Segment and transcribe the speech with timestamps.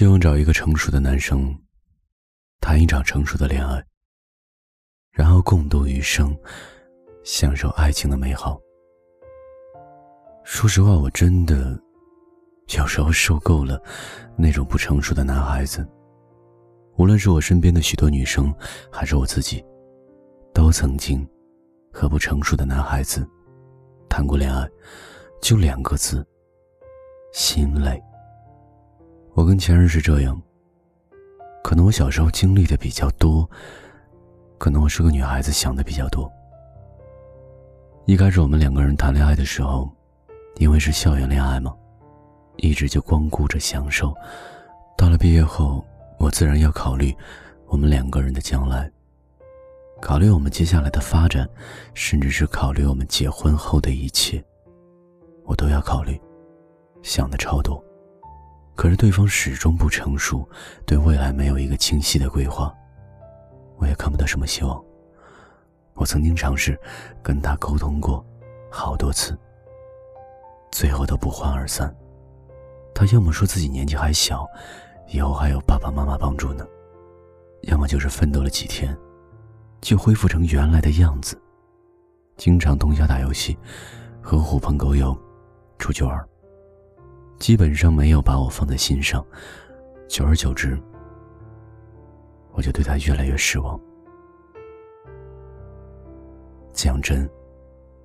[0.00, 1.54] 希望找一个成熟的男生，
[2.58, 3.84] 谈一场成熟的恋爱，
[5.10, 6.34] 然后共度余生，
[7.22, 8.58] 享受爱情的美好。
[10.42, 11.78] 说实话，我真的
[12.78, 13.78] 有时候受够了
[14.38, 15.86] 那种不成熟的男孩子。
[16.96, 18.50] 无论是我身边的许多女生，
[18.90, 19.62] 还是我自己，
[20.54, 21.28] 都曾经
[21.92, 23.28] 和不成熟的男孩子
[24.08, 24.66] 谈过恋爱，
[25.42, 26.26] 就两个字：
[27.34, 28.02] 心累。
[29.34, 30.40] 我跟前任是这样。
[31.62, 33.48] 可能我小时候经历的比较多，
[34.58, 36.30] 可能我是个女孩子想的比较多。
[38.06, 39.88] 一开始我们两个人谈恋爱的时候，
[40.56, 41.72] 因为是校园恋爱嘛，
[42.56, 44.12] 一直就光顾着享受。
[44.96, 45.84] 到了毕业后，
[46.18, 47.14] 我自然要考虑
[47.66, 48.90] 我们两个人的将来，
[50.00, 51.48] 考虑我们接下来的发展，
[51.94, 54.42] 甚至是考虑我们结婚后的一切，
[55.44, 56.20] 我都要考虑，
[57.02, 57.82] 想的超多。
[58.80, 60.48] 可是对方始终不成熟，
[60.86, 62.74] 对未来没有一个清晰的规划，
[63.76, 64.82] 我也看不到什么希望。
[65.92, 66.80] 我曾经尝试
[67.22, 68.24] 跟他沟通过
[68.70, 69.38] 好多次，
[70.72, 71.94] 最后都不欢而散。
[72.94, 74.48] 他要么说自己年纪还小，
[75.08, 76.66] 以后还有爸爸妈妈帮助呢，
[77.64, 78.96] 要么就是奋斗了几天，
[79.82, 81.38] 就恢复成原来的样子，
[82.38, 83.58] 经常通宵打游戏，
[84.22, 85.14] 和狐朋狗友
[85.78, 86.18] 出去玩。
[87.40, 89.24] 基本上没有把我放在心上，
[90.06, 90.78] 久而久之，
[92.52, 93.80] 我就对他越来越失望。
[96.74, 97.28] 讲真，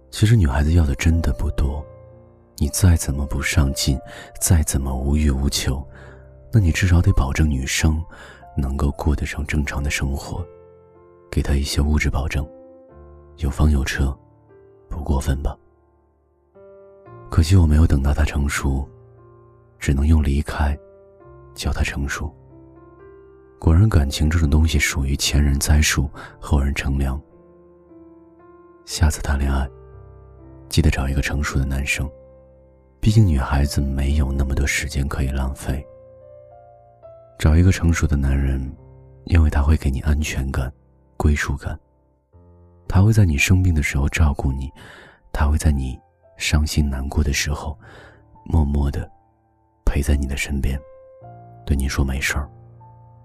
[0.09, 1.85] 其实女孩子要的真的不多，
[2.57, 3.99] 你再怎么不上进，
[4.39, 5.85] 再怎么无欲无求，
[6.49, 8.01] 那你至少得保证女生
[8.55, 10.43] 能够过得上正常的生活，
[11.29, 12.47] 给她一些物质保证，
[13.39, 14.17] 有房有车，
[14.87, 15.57] 不过分吧？
[17.29, 18.87] 可惜我没有等到她成熟。
[19.79, 20.77] 只能用离开，
[21.53, 22.33] 叫他成熟。
[23.59, 26.09] 果然，感情这种东西属于前人栽树，
[26.39, 27.19] 后人乘凉。
[28.85, 29.67] 下次谈恋爱，
[30.69, 32.07] 记得找一个成熟的男生，
[32.99, 35.83] 毕竟女孩子没有那么多时间可以浪费。
[37.39, 38.71] 找一个成熟的男人，
[39.23, 40.71] 因为他会给你安全感、
[41.17, 41.79] 归属感。
[42.87, 44.71] 他会在你生病的时候照顾你，
[45.33, 45.99] 他会在你
[46.37, 47.77] 伤心难过的时候，
[48.45, 49.09] 默默的。
[49.95, 50.77] 陪在你的身边，
[51.65, 52.51] 对你说没事儿，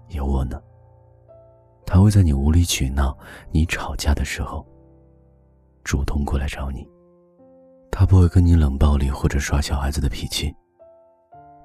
[0.07, 0.57] 有我呢。
[1.85, 3.17] 他会在你无理取闹、
[3.51, 4.65] 你吵架的时候，
[5.83, 6.87] 主动过来找你。
[7.91, 10.55] 他不会跟你冷暴力或者耍小孩子的脾气，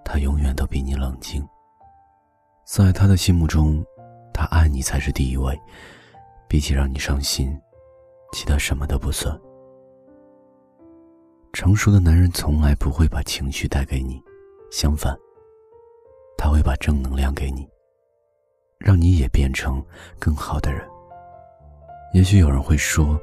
[0.05, 1.47] 他永远都比你冷静。
[2.65, 3.81] 在他的心目中，
[4.34, 5.56] 他爱你才是第一位，
[6.49, 7.56] 比起让你伤心，
[8.33, 9.41] 其他什么都不算。
[11.53, 14.21] 成熟的男人从来不会把情绪带给你。
[14.78, 15.19] 相反，
[16.37, 17.66] 他会把正能量给你，
[18.78, 19.82] 让你也变成
[20.19, 20.87] 更好的人。
[22.12, 23.19] 也许有人会说，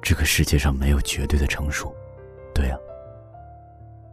[0.00, 1.92] 这个世界上没有绝对的成熟。
[2.54, 2.78] 对啊，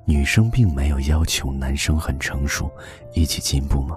[0.07, 2.71] 女生并没有要求男生很成熟，
[3.13, 3.95] 一起进步吗？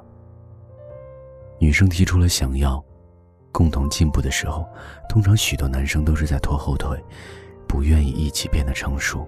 [1.58, 2.84] 女生提出了想要
[3.52, 4.68] 共同进步的时候，
[5.08, 7.02] 通常许多男生都是在拖后腿，
[7.66, 9.26] 不愿意一起变得成熟。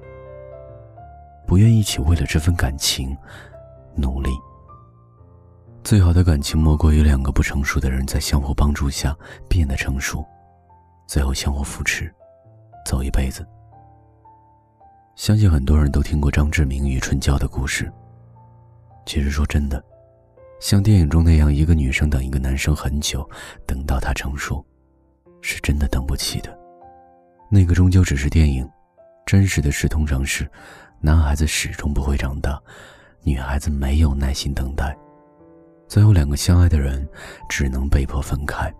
[1.48, 3.16] 不愿一起为了这份感情
[3.96, 4.28] 努力。
[5.82, 9.16] 最好的感情莫过于两个不成熟的人在相互帮助下
[9.48, 10.22] 变得成熟，
[11.06, 12.14] 最后相互扶持，
[12.84, 13.48] 走一辈子。
[15.16, 17.90] 相信很多人都听过张志明与春娇的故事。
[19.06, 19.82] 其实说真的，
[20.60, 23.26] 像电影中那样，一个女生等一个男生很久，
[23.66, 24.62] 等到他成熟，
[25.40, 26.56] 是真的等不起的。
[27.50, 28.68] 那个终究只是电影，
[29.24, 30.46] 真实的事通常是。
[31.00, 32.60] 男孩子始终不会长大，
[33.22, 34.96] 女孩子没有耐心等待，
[35.86, 37.08] 最后两个相爱的人
[37.48, 38.72] 只能被迫分开。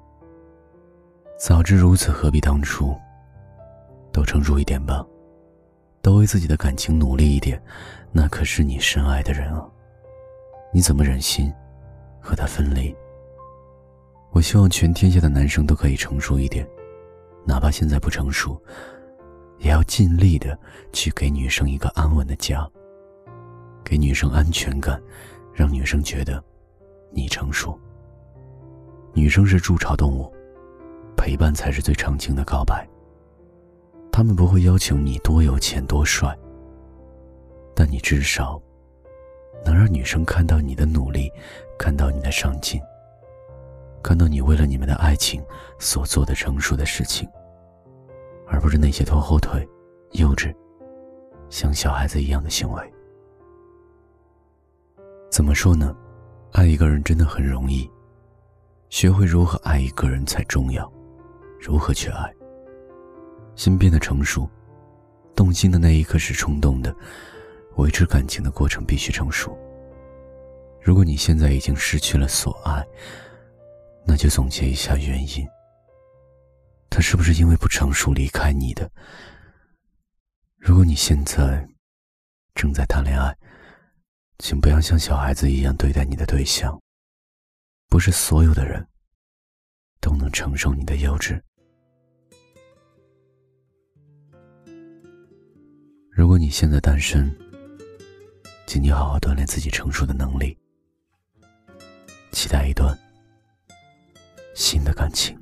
[1.39, 2.97] 早知如此，何必当初？
[4.12, 5.06] 都成熟一点吧，
[6.03, 7.62] 都为自己的感情努力一点，
[8.11, 9.65] 那可是你深爱的人啊！
[10.73, 11.53] 你怎么忍心
[12.21, 12.93] 和他分离？
[14.32, 16.69] 我希望全天下的男生都可以成熟一点，
[17.47, 18.61] 哪怕现在不成熟。
[19.58, 20.58] 也要尽力的
[20.93, 22.69] 去给女生一个安稳的家，
[23.84, 25.00] 给女生安全感，
[25.52, 26.43] 让女生觉得
[27.10, 27.78] 你成熟。
[29.12, 30.32] 女生是筑巢动物，
[31.16, 32.87] 陪伴才是最长情的告白。
[34.12, 36.37] 他们不会要求你多有钱多帅，
[37.75, 38.60] 但你至少
[39.64, 41.31] 能让女生看到你的努力，
[41.78, 42.81] 看到你的上进，
[44.02, 45.43] 看到你为了你们的爱情
[45.78, 47.28] 所做的成熟的事情。
[48.49, 49.67] 而不是那些拖后腿、
[50.12, 50.55] 幼稚、
[51.50, 52.93] 像小孩子一样的行为。
[55.31, 55.95] 怎么说呢？
[56.53, 57.89] 爱一个人真的很容易，
[58.89, 60.91] 学会如何爱一个人才重要。
[61.61, 62.35] 如何去爱？
[63.55, 64.49] 心变得成熟，
[65.35, 66.94] 动心的那一刻是冲动的，
[67.77, 69.56] 维持感情的过程必须成熟。
[70.81, 72.83] 如果你现在已经失去了所爱，
[74.06, 75.47] 那就总结一下原因。
[76.90, 78.90] 他是不是因为不成熟离开你的？
[80.56, 81.69] 如果你现在
[82.55, 83.37] 正在谈恋爱，
[84.38, 86.79] 请不要像小孩子一样对待你的对象。
[87.88, 88.87] 不是所有的人
[90.00, 91.40] 都能承受你的幼稚。
[96.11, 97.34] 如果你现在单身，
[98.67, 100.58] 请你好好锻炼自己成熟的能力，
[102.32, 102.94] 期待一段
[104.55, 105.38] 新的感情。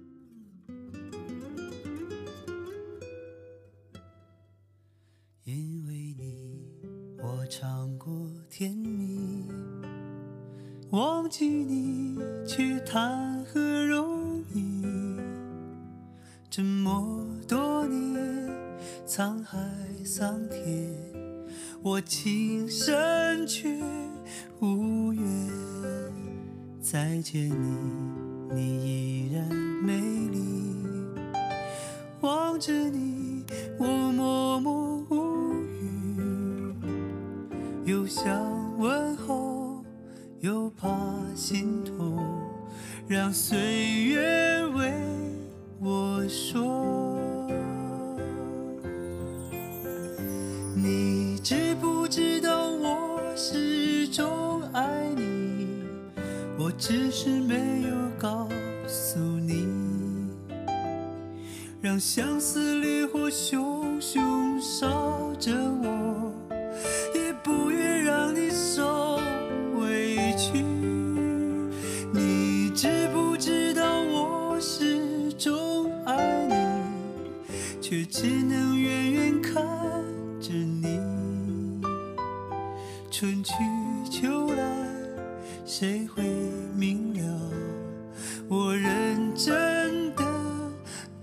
[19.07, 19.59] 沧海。
[20.05, 20.93] 桑田，
[21.83, 23.69] 我情深却
[24.61, 25.25] 无缘
[26.81, 29.45] 再见你，你依然
[29.83, 30.39] 美丽。
[32.21, 33.45] 望着你，
[33.79, 36.75] 我默默无语，
[37.85, 39.85] 又想问候，
[40.41, 40.89] 又怕
[41.35, 42.17] 心痛，
[43.09, 44.93] 让岁月为
[45.81, 47.16] 我说。
[56.79, 58.47] 只是没有告
[58.87, 59.67] 诉你，
[61.81, 66.33] 让相思烈火熊熊烧着我，
[67.15, 69.19] 也不愿让你受
[69.81, 70.63] 委屈。
[72.13, 76.55] 你知不知道我始终爱你，
[77.81, 79.65] 却只能远远看
[80.43, 81.01] 着你。
[83.11, 83.55] 春去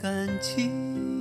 [0.03, 1.12] 感情？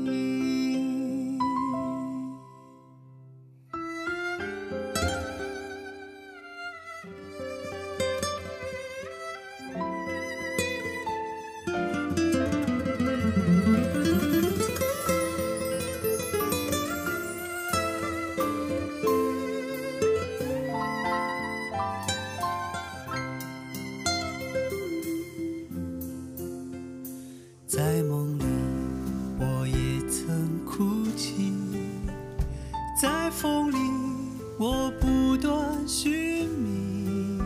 [35.95, 37.39] 寻觅。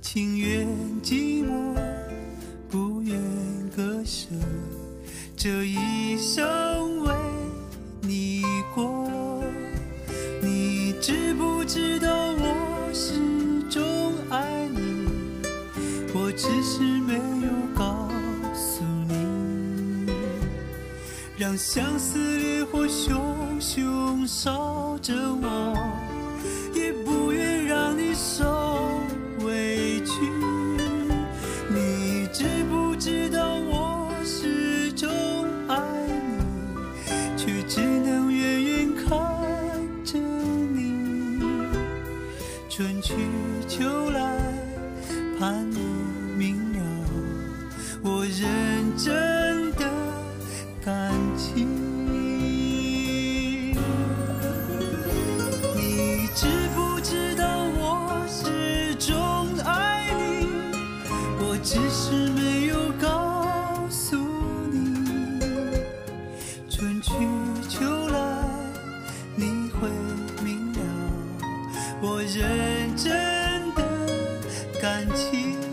[0.00, 0.66] 情愿
[1.02, 1.76] 寂寞，
[2.70, 3.20] 不愿
[3.76, 4.30] 割舍，
[5.36, 7.14] 这一生为
[8.00, 8.42] 你
[8.74, 9.44] 过。
[10.40, 13.12] 你知不知道我始
[13.68, 15.06] 终爱你？
[16.14, 18.08] 我只是没有告
[18.54, 20.10] 诉你。
[21.36, 25.76] 让相思烈火熊熊烧着我，
[45.38, 45.67] 盘
[74.98, 75.67] 感情。